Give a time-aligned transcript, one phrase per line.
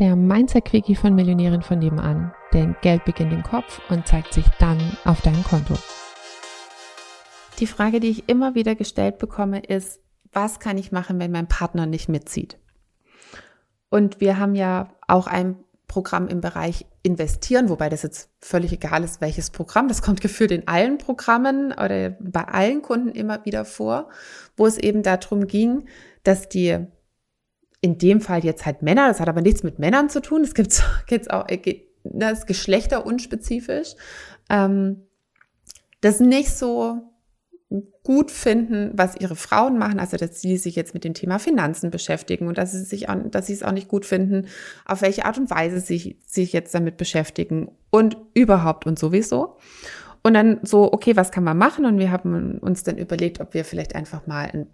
[0.00, 2.32] der Mindset-Quickie von Millionären von nebenan.
[2.54, 5.74] Denn Geld beginnt im Kopf und zeigt sich dann auf deinem Konto.
[7.58, 10.00] Die Frage, die ich immer wieder gestellt bekomme, ist,
[10.32, 12.58] was kann ich machen, wenn mein Partner nicht mitzieht?
[13.90, 19.04] Und wir haben ja auch ein Programm im Bereich investieren, wobei das jetzt völlig egal
[19.04, 19.88] ist, welches Programm.
[19.88, 24.08] Das kommt gefühlt in allen Programmen oder bei allen Kunden immer wieder vor,
[24.56, 25.88] wo es eben darum ging,
[26.22, 26.86] dass die
[27.80, 30.54] in dem Fall jetzt halt Männer, das hat aber nichts mit Männern zu tun, es
[30.54, 33.94] gibt geht's auch, äh, das ist geschlechterunspezifisch,
[34.48, 35.06] ähm,
[36.00, 37.10] das nicht so
[38.02, 41.90] gut finden, was ihre Frauen machen, also dass sie sich jetzt mit dem Thema Finanzen
[41.90, 44.46] beschäftigen und dass sie sich auch, dass sie es auch nicht gut finden,
[44.86, 49.58] auf welche Art und Weise sie sich jetzt damit beschäftigen und überhaupt und sowieso.
[50.22, 51.86] Und dann so, okay, was kann man machen?
[51.86, 54.66] Und wir haben uns dann überlegt, ob wir vielleicht einfach mal ein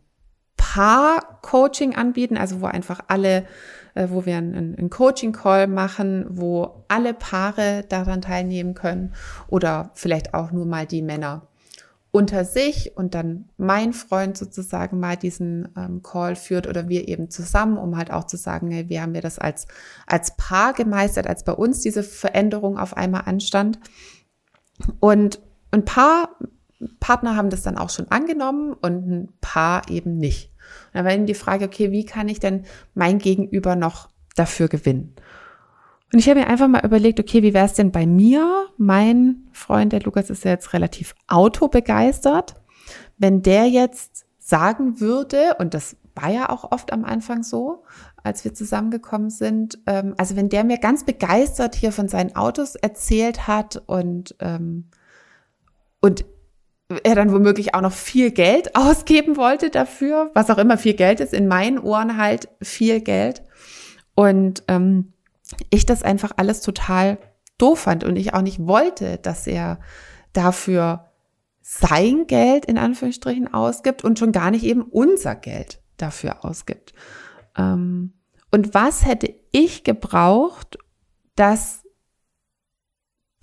[0.76, 3.46] Paar-Coaching anbieten, also wo einfach alle,
[3.94, 9.14] äh, wo wir einen, einen Coaching-Call machen, wo alle Paare daran teilnehmen können
[9.48, 11.48] oder vielleicht auch nur mal die Männer
[12.10, 17.30] unter sich und dann mein Freund sozusagen mal diesen ähm, Call führt oder wir eben
[17.30, 19.66] zusammen, um halt auch zu sagen, hey, wie haben wir das als,
[20.06, 23.78] als Paar gemeistert, als bei uns diese Veränderung auf einmal anstand.
[25.00, 26.36] Und ein paar
[27.00, 30.52] Partner haben das dann auch schon angenommen und ein paar eben nicht.
[30.88, 34.68] Und dann war eben die Frage, okay, wie kann ich denn mein Gegenüber noch dafür
[34.68, 35.14] gewinnen?
[36.12, 38.66] Und ich habe mir einfach mal überlegt, okay, wie wäre es denn bei mir?
[38.76, 42.54] Mein Freund, der Lukas, ist ja jetzt relativ autobegeistert.
[43.16, 47.84] Wenn der jetzt sagen würde, und das war ja auch oft am Anfang so,
[48.22, 52.74] als wir zusammengekommen sind, ähm, also wenn der mir ganz begeistert hier von seinen Autos
[52.74, 54.90] erzählt hat und, ähm,
[56.00, 56.26] und
[57.02, 61.20] er dann womöglich auch noch viel Geld ausgeben wollte dafür, was auch immer viel Geld
[61.20, 63.42] ist, in meinen Ohren halt viel Geld.
[64.14, 65.12] Und ähm,
[65.70, 67.18] ich das einfach alles total
[67.58, 69.78] doof fand und ich auch nicht wollte, dass er
[70.32, 71.10] dafür
[71.62, 76.94] sein Geld in Anführungsstrichen ausgibt und schon gar nicht eben unser Geld dafür ausgibt.
[77.56, 78.12] Ähm,
[78.52, 80.78] und was hätte ich gebraucht,
[81.34, 81.82] dass,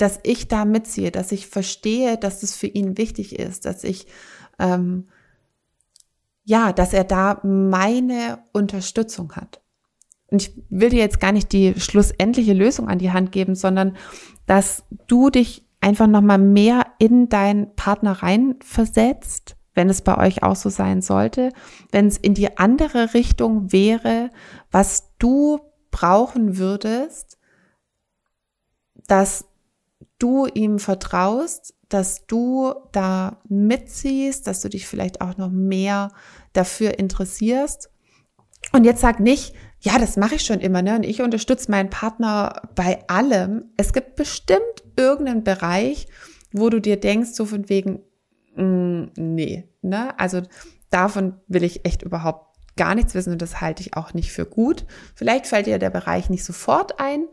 [0.04, 4.06] dass ich da mitziehe, dass ich verstehe, dass es für ihn wichtig ist, dass ich,
[4.60, 5.08] ähm,
[6.44, 9.62] ja, dass er da meine Unterstützung hat.
[10.30, 13.96] Und ich will dir jetzt gar nicht die schlussendliche Lösung an die Hand geben, sondern
[14.46, 20.58] dass du dich einfach nochmal mehr in deinen Partner reinversetzt, wenn es bei euch auch
[20.58, 21.54] so sein sollte,
[21.94, 24.32] wenn es in die andere Richtung wäre,
[24.70, 27.38] was du brauchen würdest,
[29.08, 29.46] dass
[30.24, 36.12] du ihm vertraust, dass du da mitziehst, dass du dich vielleicht auch noch mehr
[36.54, 37.90] dafür interessierst.
[38.72, 40.96] Und jetzt sag nicht, ja, das mache ich schon immer, ne?
[40.96, 43.66] Und ich unterstütze meinen Partner bei allem.
[43.76, 44.62] Es gibt bestimmt
[44.96, 46.08] irgendeinen Bereich,
[46.54, 48.00] wo du dir denkst, so von wegen,
[48.56, 50.18] mh, mm, nee, ne?
[50.18, 50.42] Also
[50.90, 54.46] davon will ich echt überhaupt gar nichts wissen und das halte ich auch nicht für
[54.46, 54.86] gut.
[55.16, 57.28] Vielleicht fällt dir der Bereich nicht sofort ein.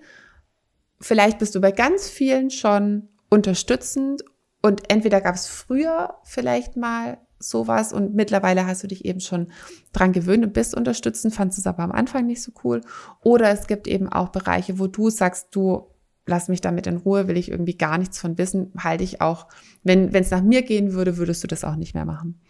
[1.01, 4.23] Vielleicht bist du bei ganz vielen schon unterstützend
[4.63, 9.51] und entweder gab es früher vielleicht mal sowas und mittlerweile hast du dich eben schon
[9.93, 12.83] dran gewöhnt und bist unterstützend, fandest es aber am Anfang nicht so cool.
[13.23, 15.87] Oder es gibt eben auch Bereiche, wo du sagst, du
[16.27, 19.49] lass mich damit in Ruhe, will ich irgendwie gar nichts von wissen, halte ich auch,
[19.83, 22.41] wenn es nach mir gehen würde, würdest du das auch nicht mehr machen.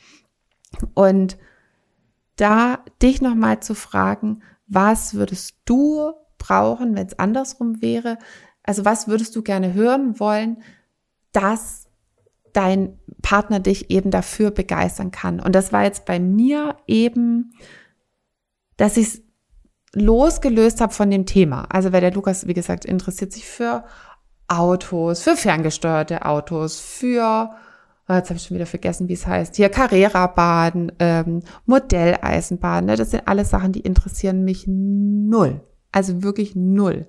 [0.94, 1.38] Und
[2.36, 8.18] da dich nochmal zu fragen, was würdest du brauchen, wenn es andersrum wäre?
[8.64, 10.62] Also was würdest du gerne hören wollen,
[11.30, 11.86] dass
[12.52, 15.40] dein Partner dich eben dafür begeistern kann.
[15.40, 17.52] Und das war jetzt bei mir eben,
[18.76, 19.22] dass ich es
[19.94, 21.66] losgelöst habe von dem Thema.
[21.70, 23.84] Also weil der Lukas, wie gesagt, interessiert sich für
[24.48, 27.50] Autos, für ferngesteuerte Autos, für,
[28.08, 32.96] oh, jetzt habe ich schon wieder vergessen, wie es heißt, hier Carrera-Bahn, ähm, Modelleisenbahn, ne?
[32.96, 35.60] das sind alles Sachen, die interessieren mich null.
[35.92, 37.06] Also wirklich null.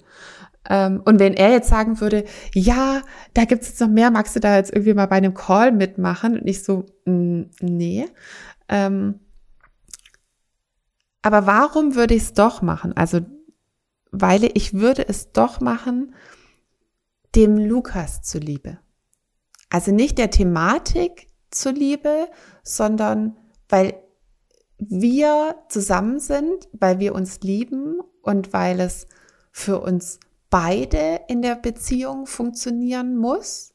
[0.70, 3.02] Ähm, und wenn er jetzt sagen würde, ja,
[3.34, 6.40] da gibt's jetzt noch mehr, magst du da jetzt irgendwie mal bei einem Call mitmachen?
[6.40, 8.06] Und ich so, nee.
[8.70, 9.20] Ähm,
[11.22, 12.94] aber warum würde ich es doch machen?
[12.96, 13.22] Also,
[14.12, 16.14] weil ich würde es doch machen,
[17.36, 18.80] dem Lukas zuliebe.
[19.70, 22.28] Also nicht der Thematik zuliebe,
[22.64, 23.38] sondern
[23.70, 23.96] weil
[24.84, 29.06] wir zusammen sind, weil wir uns lieben und weil es
[29.52, 30.20] für uns
[30.50, 33.74] beide in der Beziehung funktionieren muss.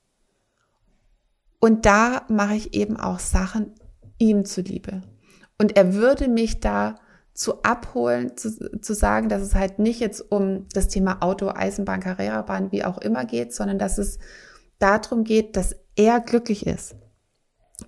[1.61, 3.73] Und da mache ich eben auch Sachen
[4.19, 5.03] ihm zuliebe.
[5.59, 6.97] Und er würde mich da
[7.35, 12.01] zu abholen, zu, zu sagen, dass es halt nicht jetzt um das Thema Auto, Eisenbahn,
[12.01, 14.19] Carrera-Bahn, wie auch immer geht, sondern dass es
[14.79, 16.97] darum geht, dass er glücklich ist,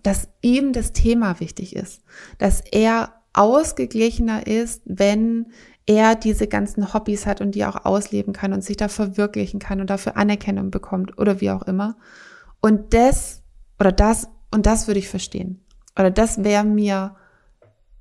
[0.03, 2.03] dass ihm das Thema wichtig ist,
[2.39, 5.47] dass er ausgeglichener ist, wenn
[5.87, 9.81] er diese ganzen Hobbys hat und die auch ausleben kann und sich da verwirklichen kann
[9.81, 11.97] und dafür Anerkennung bekommt oder wie auch immer.
[12.61, 13.43] Und das
[13.81, 15.65] oder das und das würde ich verstehen.
[15.99, 17.17] Oder das wäre mir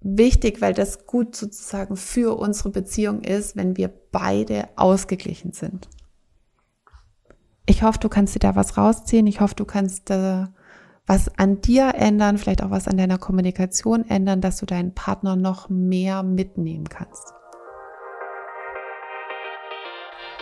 [0.01, 5.87] wichtig, weil das gut sozusagen für unsere Beziehung ist, wenn wir beide ausgeglichen sind.
[7.65, 9.27] Ich hoffe, du kannst dir da was rausziehen.
[9.27, 10.45] Ich hoffe, du kannst äh,
[11.07, 15.35] was an dir ändern, vielleicht auch was an deiner Kommunikation ändern, dass du deinen Partner
[15.35, 17.33] noch mehr mitnehmen kannst.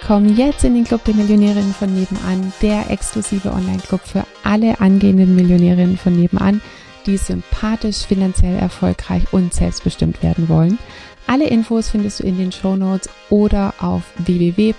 [0.05, 5.35] Komm jetzt in den Club der Millionärinnen von nebenan, der exklusive Online-Club für alle angehenden
[5.35, 6.61] Millionärinnen von nebenan
[7.05, 10.79] die sympathisch, finanziell erfolgreich und selbstbestimmt werden wollen.
[11.27, 14.77] Alle Infos findest du in den Show Notes oder auf www.m-vn.de.